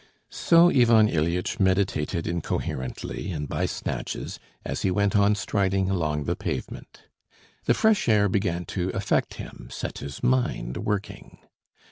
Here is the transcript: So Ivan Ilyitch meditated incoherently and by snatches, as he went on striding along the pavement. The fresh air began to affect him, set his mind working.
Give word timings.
So 0.31 0.71
Ivan 0.71 1.07
Ilyitch 1.07 1.59
meditated 1.59 2.25
incoherently 2.25 3.31
and 3.31 3.47
by 3.47 3.67
snatches, 3.67 4.39
as 4.65 4.81
he 4.81 4.89
went 4.89 5.15
on 5.15 5.35
striding 5.35 5.91
along 5.91 6.23
the 6.23 6.35
pavement. 6.35 7.03
The 7.65 7.75
fresh 7.75 8.09
air 8.09 8.27
began 8.27 8.65
to 8.73 8.89
affect 8.95 9.35
him, 9.35 9.67
set 9.69 9.99
his 9.99 10.23
mind 10.23 10.77
working. 10.77 11.37